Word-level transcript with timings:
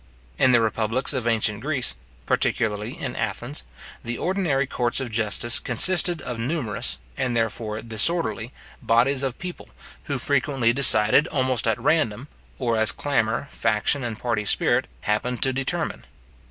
In 0.39 0.51
the 0.51 0.61
republics 0.61 1.13
of 1.13 1.27
ancient 1.27 1.61
Greece, 1.61 1.95
particularly 2.25 2.97
in 2.97 3.15
Athens, 3.15 3.61
the 4.03 4.17
ordinary 4.17 4.65
courts 4.65 4.99
of 4.99 5.11
justice 5.11 5.59
consisted 5.59 6.23
of 6.23 6.39
numerous, 6.39 6.97
and 7.17 7.35
therefore 7.35 7.83
disorderly, 7.83 8.51
bodies 8.81 9.21
of 9.21 9.37
people, 9.37 9.69
who 10.05 10.17
frequently 10.17 10.73
decided 10.73 11.27
almost 11.27 11.67
at 11.67 11.79
random, 11.79 12.29
or 12.57 12.77
as 12.77 12.91
clamour, 12.91 13.47
faction, 13.51 14.03
and 14.03 14.17
party 14.17 14.43
spirit, 14.43 14.87
happened 15.01 15.43
to 15.43 15.53
determine. 15.53 16.03